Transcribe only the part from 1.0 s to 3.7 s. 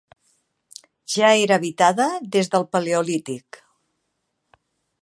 Ja era habitada des del paleolític.